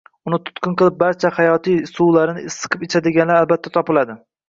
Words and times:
uni 0.29 0.37
tutqun 0.45 0.73
qilib, 0.81 0.95
barcha 1.03 1.31
hayotiy 1.35 1.77
suvlarini 1.91 2.57
siqib 2.59 2.91
ichadiganlar 2.91 3.43
albatta 3.47 3.79
topiladi. 3.81 4.23